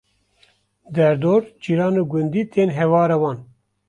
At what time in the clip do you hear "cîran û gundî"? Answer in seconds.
1.61-2.43